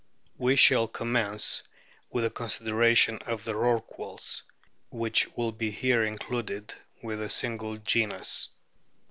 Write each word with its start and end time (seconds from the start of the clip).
f 0.25 0.31
We 0.39 0.55
shall 0.55 0.87
commence 0.87 1.61
with 2.09 2.25
a 2.25 2.31
con 2.31 2.47
sideration 2.47 3.21
of 3.21 3.43
the 3.45 3.53
Rorquals, 3.53 4.41
which 4.89 5.27
will 5.37 5.51
be 5.51 5.69
here 5.69 6.03
included 6.03 6.73
within 7.03 7.25
a 7.27 7.29
single 7.29 7.77
genus. 7.77 8.49